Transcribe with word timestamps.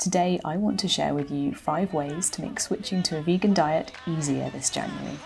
Today, 0.00 0.40
I 0.46 0.56
want 0.56 0.80
to 0.80 0.88
share 0.88 1.12
with 1.12 1.30
you 1.30 1.52
five 1.52 1.92
ways 1.92 2.30
to 2.30 2.40
make 2.40 2.58
switching 2.58 3.02
to 3.02 3.18
a 3.18 3.22
vegan 3.22 3.52
diet 3.52 3.92
easier 4.06 4.48
this 4.48 4.70
January. 4.70 5.18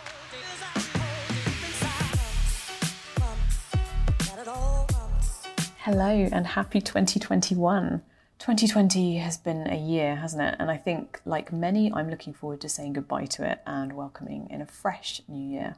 Hello 5.78 6.28
and 6.32 6.44
happy 6.44 6.80
2021. 6.80 8.02
2020 8.40 9.18
has 9.18 9.36
been 9.36 9.70
a 9.70 9.78
year, 9.78 10.16
hasn't 10.16 10.42
it? 10.42 10.56
And 10.58 10.68
I 10.68 10.76
think, 10.76 11.20
like 11.24 11.52
many, 11.52 11.92
I'm 11.92 12.10
looking 12.10 12.32
forward 12.32 12.60
to 12.62 12.68
saying 12.68 12.94
goodbye 12.94 13.26
to 13.26 13.48
it 13.48 13.60
and 13.64 13.92
welcoming 13.92 14.48
in 14.50 14.60
a 14.60 14.66
fresh 14.66 15.22
new 15.28 15.52
year. 15.52 15.76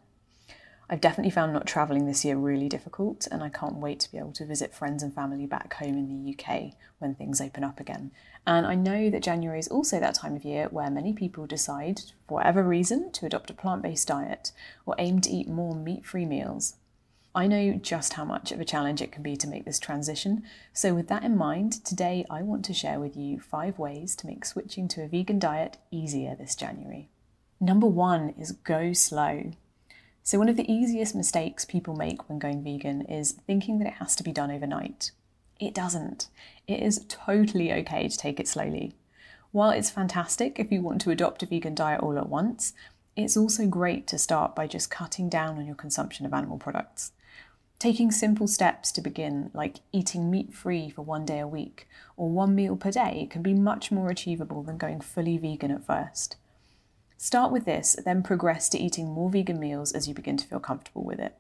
I've 0.88 1.00
definitely 1.00 1.32
found 1.32 1.52
not 1.52 1.66
travelling 1.66 2.06
this 2.06 2.24
year 2.24 2.36
really 2.36 2.68
difficult, 2.68 3.26
and 3.30 3.42
I 3.42 3.48
can't 3.48 3.78
wait 3.78 3.98
to 4.00 4.12
be 4.12 4.18
able 4.18 4.32
to 4.32 4.46
visit 4.46 4.72
friends 4.72 5.02
and 5.02 5.12
family 5.12 5.44
back 5.44 5.74
home 5.74 5.98
in 5.98 6.08
the 6.08 6.32
UK 6.32 6.74
when 6.98 7.14
things 7.14 7.40
open 7.40 7.64
up 7.64 7.80
again. 7.80 8.12
And 8.46 8.64
I 8.64 8.76
know 8.76 9.10
that 9.10 9.24
January 9.24 9.58
is 9.58 9.66
also 9.66 9.98
that 9.98 10.14
time 10.14 10.36
of 10.36 10.44
year 10.44 10.68
where 10.70 10.88
many 10.88 11.12
people 11.12 11.44
decide, 11.46 12.02
for 12.28 12.34
whatever 12.34 12.62
reason, 12.62 13.10
to 13.12 13.26
adopt 13.26 13.50
a 13.50 13.54
plant 13.54 13.82
based 13.82 14.06
diet 14.06 14.52
or 14.84 14.94
aim 14.98 15.20
to 15.22 15.30
eat 15.30 15.48
more 15.48 15.74
meat 15.74 16.06
free 16.06 16.24
meals. 16.24 16.76
I 17.34 17.48
know 17.48 17.74
just 17.74 18.14
how 18.14 18.24
much 18.24 18.52
of 18.52 18.60
a 18.60 18.64
challenge 18.64 19.02
it 19.02 19.10
can 19.12 19.24
be 19.24 19.36
to 19.36 19.48
make 19.48 19.64
this 19.64 19.80
transition, 19.80 20.44
so 20.72 20.94
with 20.94 21.08
that 21.08 21.24
in 21.24 21.36
mind, 21.36 21.84
today 21.84 22.24
I 22.30 22.42
want 22.42 22.64
to 22.64 22.72
share 22.72 23.00
with 23.00 23.16
you 23.16 23.40
five 23.40 23.78
ways 23.78 24.14
to 24.16 24.26
make 24.26 24.44
switching 24.44 24.86
to 24.88 25.02
a 25.02 25.08
vegan 25.08 25.40
diet 25.40 25.78
easier 25.90 26.36
this 26.36 26.54
January. 26.54 27.10
Number 27.60 27.88
one 27.88 28.34
is 28.38 28.52
go 28.52 28.92
slow. 28.92 29.50
So, 30.26 30.40
one 30.40 30.48
of 30.48 30.56
the 30.56 30.68
easiest 30.68 31.14
mistakes 31.14 31.64
people 31.64 31.94
make 31.94 32.28
when 32.28 32.40
going 32.40 32.64
vegan 32.64 33.02
is 33.02 33.30
thinking 33.46 33.78
that 33.78 33.86
it 33.86 33.98
has 34.00 34.16
to 34.16 34.24
be 34.24 34.32
done 34.32 34.50
overnight. 34.50 35.12
It 35.60 35.72
doesn't. 35.72 36.26
It 36.66 36.80
is 36.82 37.04
totally 37.06 37.72
okay 37.72 38.08
to 38.08 38.18
take 38.18 38.40
it 38.40 38.48
slowly. 38.48 38.96
While 39.52 39.70
it's 39.70 39.88
fantastic 39.88 40.58
if 40.58 40.72
you 40.72 40.82
want 40.82 41.00
to 41.02 41.12
adopt 41.12 41.44
a 41.44 41.46
vegan 41.46 41.76
diet 41.76 42.00
all 42.00 42.18
at 42.18 42.28
once, 42.28 42.72
it's 43.14 43.36
also 43.36 43.68
great 43.68 44.08
to 44.08 44.18
start 44.18 44.56
by 44.56 44.66
just 44.66 44.90
cutting 44.90 45.28
down 45.28 45.58
on 45.58 45.64
your 45.66 45.76
consumption 45.76 46.26
of 46.26 46.34
animal 46.34 46.58
products. 46.58 47.12
Taking 47.78 48.10
simple 48.10 48.48
steps 48.48 48.90
to 48.92 49.00
begin, 49.00 49.52
like 49.54 49.76
eating 49.92 50.28
meat 50.28 50.52
free 50.52 50.90
for 50.90 51.02
one 51.02 51.24
day 51.24 51.38
a 51.38 51.46
week 51.46 51.86
or 52.16 52.28
one 52.28 52.52
meal 52.52 52.74
per 52.74 52.90
day, 52.90 53.28
can 53.30 53.42
be 53.42 53.54
much 53.54 53.92
more 53.92 54.10
achievable 54.10 54.64
than 54.64 54.76
going 54.76 55.00
fully 55.00 55.38
vegan 55.38 55.70
at 55.70 55.86
first. 55.86 56.34
Start 57.18 57.50
with 57.50 57.64
this, 57.64 57.96
then 58.04 58.22
progress 58.22 58.68
to 58.68 58.78
eating 58.78 59.08
more 59.08 59.30
vegan 59.30 59.58
meals 59.58 59.92
as 59.92 60.06
you 60.06 60.14
begin 60.14 60.36
to 60.36 60.46
feel 60.46 60.60
comfortable 60.60 61.02
with 61.02 61.18
it. 61.18 61.34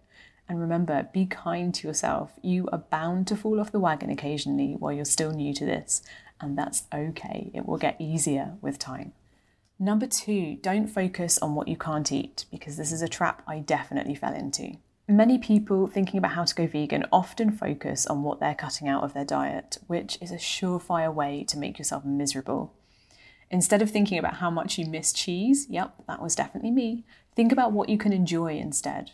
And 0.48 0.60
remember, 0.60 1.08
be 1.12 1.26
kind 1.26 1.74
to 1.74 1.86
yourself. 1.86 2.32
You 2.40 2.68
are 2.72 2.78
bound 2.78 3.26
to 3.28 3.36
fall 3.36 3.60
off 3.60 3.72
the 3.72 3.80
wagon 3.80 4.10
occasionally 4.10 4.74
while 4.78 4.92
you're 4.92 5.04
still 5.04 5.32
new 5.32 5.52
to 5.54 5.66
this, 5.66 6.02
and 6.40 6.56
that's 6.56 6.84
okay. 6.94 7.50
It 7.52 7.66
will 7.66 7.78
get 7.78 7.96
easier 7.98 8.54
with 8.60 8.78
time. 8.78 9.12
Number 9.78 10.06
two, 10.06 10.56
don't 10.62 10.86
focus 10.86 11.36
on 11.38 11.54
what 11.54 11.68
you 11.68 11.76
can't 11.76 12.10
eat, 12.10 12.46
because 12.50 12.76
this 12.76 12.92
is 12.92 13.02
a 13.02 13.08
trap 13.08 13.42
I 13.46 13.58
definitely 13.58 14.14
fell 14.14 14.32
into. 14.32 14.76
Many 15.08 15.38
people 15.38 15.86
thinking 15.86 16.18
about 16.18 16.32
how 16.32 16.44
to 16.44 16.54
go 16.54 16.66
vegan 16.66 17.04
often 17.12 17.52
focus 17.52 18.06
on 18.06 18.22
what 18.22 18.40
they're 18.40 18.54
cutting 18.54 18.88
out 18.88 19.04
of 19.04 19.12
their 19.12 19.24
diet, 19.24 19.78
which 19.86 20.16
is 20.20 20.30
a 20.32 20.36
surefire 20.36 21.12
way 21.12 21.44
to 21.44 21.58
make 21.58 21.78
yourself 21.78 22.04
miserable. 22.04 22.72
Instead 23.50 23.80
of 23.80 23.90
thinking 23.90 24.18
about 24.18 24.36
how 24.36 24.50
much 24.50 24.78
you 24.78 24.86
miss 24.86 25.12
cheese, 25.12 25.66
yep, 25.70 25.94
that 26.08 26.20
was 26.20 26.34
definitely 26.34 26.70
me, 26.70 27.04
think 27.34 27.52
about 27.52 27.72
what 27.72 27.88
you 27.88 27.96
can 27.96 28.12
enjoy 28.12 28.56
instead. 28.58 29.12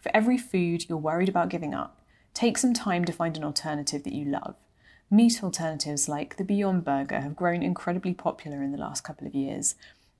For 0.00 0.14
every 0.14 0.38
food 0.38 0.88
you're 0.88 0.98
worried 0.98 1.28
about 1.28 1.48
giving 1.48 1.74
up, 1.74 2.00
take 2.34 2.58
some 2.58 2.72
time 2.72 3.04
to 3.04 3.12
find 3.12 3.36
an 3.36 3.44
alternative 3.44 4.04
that 4.04 4.14
you 4.14 4.24
love. 4.24 4.54
Meat 5.10 5.42
alternatives 5.42 6.08
like 6.08 6.36
the 6.36 6.44
Beyond 6.44 6.84
Burger 6.84 7.20
have 7.20 7.36
grown 7.36 7.62
incredibly 7.62 8.14
popular 8.14 8.62
in 8.62 8.72
the 8.72 8.78
last 8.78 9.02
couple 9.02 9.26
of 9.26 9.34
years, 9.34 9.74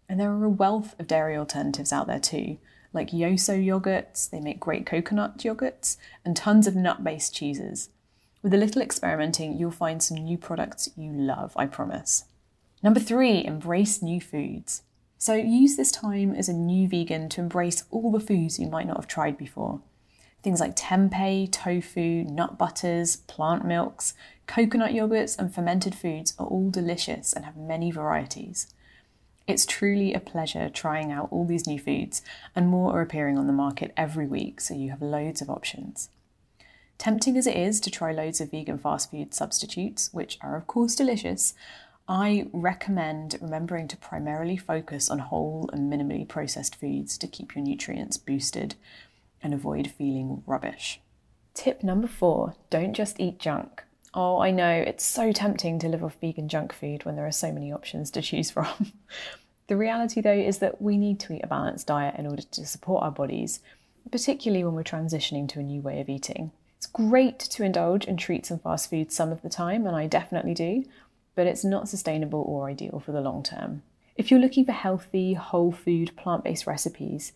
and 0.08 0.18
there 0.18 0.30
are 0.30 0.44
a 0.44 0.48
wealth 0.50 0.98
of 0.98 1.06
dairy 1.06 1.36
alternatives 1.36 1.92
out 1.92 2.06
there 2.06 2.20
too, 2.20 2.58
like 2.92 3.10
Yoso 3.10 3.58
yogurts, 3.58 4.30
they 4.30 4.40
make 4.40 4.60
great 4.60 4.86
coconut 4.86 5.38
yogurts, 5.38 5.96
and 6.24 6.36
tons 6.36 6.66
of 6.66 6.76
nut 6.76 7.02
based 7.02 7.34
cheeses. 7.34 7.90
With 8.42 8.54
a 8.54 8.58
little 8.58 8.82
experimenting, 8.82 9.58
you'll 9.58 9.70
find 9.70 10.02
some 10.02 10.18
new 10.18 10.38
products 10.38 10.90
you 10.96 11.10
love, 11.10 11.52
I 11.56 11.66
promise. 11.66 12.24
Number 12.84 13.00
three, 13.00 13.42
embrace 13.42 14.02
new 14.02 14.20
foods. 14.20 14.82
So 15.16 15.32
use 15.32 15.74
this 15.74 15.90
time 15.90 16.34
as 16.34 16.50
a 16.50 16.52
new 16.52 16.86
vegan 16.86 17.30
to 17.30 17.40
embrace 17.40 17.84
all 17.90 18.12
the 18.12 18.20
foods 18.20 18.58
you 18.58 18.66
might 18.66 18.86
not 18.86 18.98
have 18.98 19.08
tried 19.08 19.38
before. 19.38 19.80
Things 20.42 20.60
like 20.60 20.76
tempeh, 20.76 21.50
tofu, 21.50 22.24
nut 22.24 22.58
butters, 22.58 23.16
plant 23.16 23.64
milks, 23.64 24.12
coconut 24.46 24.92
yogurts, 24.92 25.38
and 25.38 25.52
fermented 25.52 25.94
foods 25.94 26.34
are 26.38 26.46
all 26.46 26.68
delicious 26.70 27.32
and 27.32 27.46
have 27.46 27.56
many 27.56 27.90
varieties. 27.90 28.66
It's 29.46 29.64
truly 29.64 30.12
a 30.12 30.20
pleasure 30.20 30.68
trying 30.68 31.10
out 31.10 31.28
all 31.30 31.46
these 31.46 31.66
new 31.66 31.78
foods, 31.78 32.20
and 32.54 32.68
more 32.68 32.92
are 32.92 33.00
appearing 33.00 33.38
on 33.38 33.46
the 33.46 33.54
market 33.54 33.94
every 33.96 34.26
week, 34.26 34.60
so 34.60 34.74
you 34.74 34.90
have 34.90 35.00
loads 35.00 35.40
of 35.40 35.48
options. 35.48 36.10
Tempting 36.98 37.38
as 37.38 37.46
it 37.46 37.56
is 37.56 37.80
to 37.80 37.90
try 37.90 38.12
loads 38.12 38.42
of 38.42 38.50
vegan 38.50 38.76
fast 38.76 39.10
food 39.10 39.32
substitutes, 39.32 40.12
which 40.12 40.36
are 40.42 40.54
of 40.54 40.66
course 40.66 40.94
delicious, 40.94 41.54
I 42.06 42.48
recommend 42.52 43.38
remembering 43.40 43.88
to 43.88 43.96
primarily 43.96 44.58
focus 44.58 45.08
on 45.08 45.20
whole 45.20 45.70
and 45.72 45.90
minimally 45.90 46.28
processed 46.28 46.76
foods 46.76 47.16
to 47.18 47.26
keep 47.26 47.54
your 47.54 47.64
nutrients 47.64 48.18
boosted 48.18 48.74
and 49.42 49.54
avoid 49.54 49.90
feeling 49.90 50.42
rubbish. 50.46 51.00
Tip 51.54 51.82
number 51.82 52.06
four 52.06 52.56
don't 52.68 52.92
just 52.92 53.20
eat 53.20 53.38
junk. 53.38 53.84
Oh, 54.12 54.38
I 54.38 54.50
know, 54.50 54.70
it's 54.70 55.04
so 55.04 55.32
tempting 55.32 55.78
to 55.80 55.88
live 55.88 56.04
off 56.04 56.16
vegan 56.20 56.48
junk 56.48 56.72
food 56.72 57.04
when 57.04 57.16
there 57.16 57.26
are 57.26 57.32
so 57.32 57.50
many 57.50 57.72
options 57.72 58.10
to 58.12 58.22
choose 58.22 58.50
from. 58.50 58.92
the 59.66 59.76
reality, 59.76 60.20
though, 60.20 60.30
is 60.30 60.58
that 60.58 60.80
we 60.80 60.98
need 60.98 61.18
to 61.20 61.32
eat 61.32 61.42
a 61.42 61.48
balanced 61.48 61.86
diet 61.86 62.16
in 62.18 62.26
order 62.26 62.42
to 62.42 62.66
support 62.66 63.02
our 63.02 63.10
bodies, 63.10 63.60
particularly 64.12 64.62
when 64.62 64.74
we're 64.74 64.84
transitioning 64.84 65.48
to 65.48 65.58
a 65.58 65.64
new 65.64 65.80
way 65.80 66.00
of 66.00 66.08
eating. 66.08 66.52
It's 66.76 66.86
great 66.86 67.38
to 67.40 67.64
indulge 67.64 68.04
in 68.04 68.16
treats 68.16 68.50
and 68.50 68.60
fast 68.62 68.90
food 68.90 69.10
some 69.10 69.32
of 69.32 69.42
the 69.42 69.48
time, 69.48 69.86
and 69.86 69.96
I 69.96 70.06
definitely 70.06 70.54
do, 70.54 70.84
but 71.34 71.46
it's 71.46 71.64
not 71.64 71.88
sustainable 71.88 72.44
or 72.46 72.68
ideal 72.68 73.02
for 73.04 73.12
the 73.12 73.20
long 73.20 73.42
term. 73.42 73.82
If 74.16 74.30
you're 74.30 74.40
looking 74.40 74.64
for 74.64 74.72
healthy, 74.72 75.34
whole 75.34 75.72
food, 75.72 76.16
plant 76.16 76.44
based 76.44 76.66
recipes, 76.66 77.32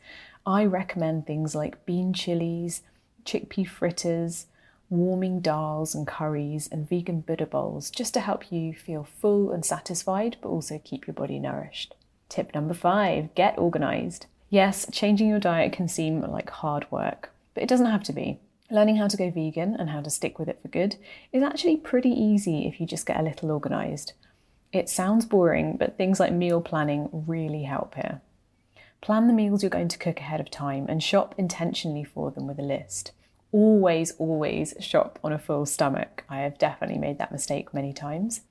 I 0.46 0.64
recommend 0.64 1.26
things 1.26 1.54
like 1.54 1.84
bean 1.84 2.12
chilies, 2.12 2.82
chickpea 3.24 3.68
fritters, 3.68 4.46
warming 4.88 5.42
dals 5.42 5.94
and 5.94 6.06
curries, 6.06 6.68
and 6.70 6.88
vegan 6.88 7.20
Buddha 7.20 7.46
bowls 7.46 7.90
just 7.90 8.14
to 8.14 8.20
help 8.20 8.50
you 8.50 8.72
feel 8.72 9.04
full 9.04 9.50
and 9.50 9.64
satisfied, 9.64 10.36
but 10.40 10.48
also 10.48 10.80
keep 10.82 11.06
your 11.06 11.14
body 11.14 11.38
nourished. 11.38 11.94
Tip 12.28 12.54
number 12.54 12.74
five 12.74 13.34
get 13.34 13.58
organized. 13.58 14.26
Yes, 14.50 14.86
changing 14.90 15.28
your 15.28 15.40
diet 15.40 15.72
can 15.72 15.88
seem 15.88 16.20
like 16.22 16.48
hard 16.48 16.90
work, 16.90 17.30
but 17.54 17.62
it 17.62 17.68
doesn't 17.68 17.86
have 17.86 18.04
to 18.04 18.12
be. 18.12 18.38
Learning 18.70 18.96
how 18.96 19.08
to 19.08 19.16
go 19.16 19.30
vegan 19.30 19.74
and 19.74 19.88
how 19.88 20.02
to 20.02 20.10
stick 20.10 20.38
with 20.38 20.46
it 20.46 20.60
for 20.60 20.68
good 20.68 20.96
is 21.32 21.42
actually 21.42 21.76
pretty 21.76 22.10
easy 22.10 22.66
if 22.66 22.78
you 22.78 22.86
just 22.86 23.06
get 23.06 23.18
a 23.18 23.22
little 23.22 23.50
organised. 23.50 24.12
It 24.72 24.90
sounds 24.90 25.24
boring, 25.24 25.78
but 25.78 25.96
things 25.96 26.20
like 26.20 26.32
meal 26.34 26.60
planning 26.60 27.08
really 27.10 27.62
help 27.62 27.94
here. 27.94 28.20
Plan 29.00 29.26
the 29.26 29.32
meals 29.32 29.62
you're 29.62 29.70
going 29.70 29.88
to 29.88 29.98
cook 29.98 30.20
ahead 30.20 30.40
of 30.40 30.50
time 30.50 30.84
and 30.86 31.02
shop 31.02 31.34
intentionally 31.38 32.04
for 32.04 32.30
them 32.30 32.46
with 32.46 32.58
a 32.58 32.62
list. 32.62 33.12
Always, 33.52 34.10
always 34.18 34.74
shop 34.80 35.18
on 35.24 35.32
a 35.32 35.38
full 35.38 35.64
stomach. 35.64 36.24
I 36.28 36.40
have 36.40 36.58
definitely 36.58 36.98
made 36.98 37.16
that 37.18 37.32
mistake 37.32 37.72
many 37.72 37.94
times. 37.94 38.42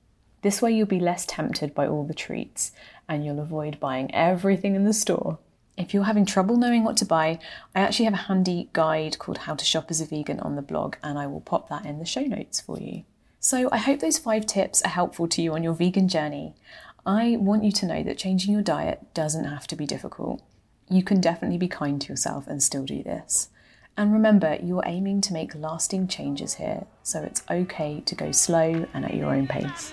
This 0.42 0.60
way, 0.60 0.72
you'll 0.72 0.86
be 0.86 0.98
less 0.98 1.26
tempted 1.26 1.74
by 1.74 1.86
all 1.86 2.04
the 2.04 2.14
treats 2.14 2.72
and 3.08 3.24
you'll 3.24 3.38
avoid 3.38 3.78
buying 3.78 4.12
everything 4.12 4.74
in 4.74 4.84
the 4.84 4.92
store 4.92 5.38
if 5.78 5.94
you're 5.94 6.04
having 6.04 6.26
trouble 6.26 6.56
knowing 6.56 6.82
what 6.82 6.96
to 6.98 7.04
buy, 7.04 7.38
I 7.74 7.80
actually 7.80 8.06
have 8.06 8.14
a 8.14 8.28
handy 8.28 8.68
guide 8.72 9.18
called 9.18 9.38
How 9.38 9.54
to 9.54 9.64
Shop 9.64 9.86
as 9.90 10.00
a 10.00 10.06
Vegan 10.06 10.40
on 10.40 10.56
the 10.56 10.62
blog, 10.62 10.96
and 11.02 11.18
I 11.18 11.28
will 11.28 11.40
pop 11.40 11.68
that 11.68 11.86
in 11.86 12.00
the 12.00 12.04
show 12.04 12.22
notes 12.22 12.60
for 12.60 12.78
you. 12.78 13.04
So, 13.40 13.68
I 13.70 13.78
hope 13.78 14.00
those 14.00 14.18
five 14.18 14.46
tips 14.46 14.82
are 14.82 14.88
helpful 14.88 15.28
to 15.28 15.40
you 15.40 15.54
on 15.54 15.62
your 15.62 15.72
vegan 15.72 16.08
journey. 16.08 16.54
I 17.06 17.36
want 17.38 17.62
you 17.62 17.70
to 17.70 17.86
know 17.86 18.02
that 18.02 18.18
changing 18.18 18.52
your 18.52 18.62
diet 18.62 19.14
doesn't 19.14 19.44
have 19.44 19.68
to 19.68 19.76
be 19.76 19.86
difficult. 19.86 20.42
You 20.90 21.04
can 21.04 21.20
definitely 21.20 21.58
be 21.58 21.68
kind 21.68 22.00
to 22.00 22.08
yourself 22.08 22.48
and 22.48 22.60
still 22.60 22.84
do 22.84 23.04
this. 23.04 23.50
And 23.96 24.12
remember, 24.12 24.58
you're 24.60 24.82
aiming 24.84 25.20
to 25.22 25.32
make 25.32 25.54
lasting 25.54 26.08
changes 26.08 26.54
here, 26.54 26.86
so 27.04 27.22
it's 27.22 27.42
okay 27.48 28.00
to 28.04 28.14
go 28.16 28.32
slow 28.32 28.86
and 28.92 29.04
at 29.04 29.14
your 29.14 29.32
own 29.32 29.46
pace. 29.46 29.92